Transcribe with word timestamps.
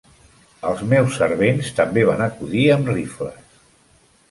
Els 0.69 0.79
meus 0.93 1.17
servents 1.19 1.69
també 1.81 2.07
van 2.09 2.25
acudir 2.29 2.65
amb 2.79 2.93
rifles. 2.95 3.57